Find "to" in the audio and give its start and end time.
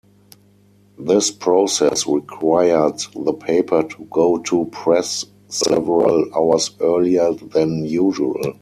3.83-4.05, 4.39-4.65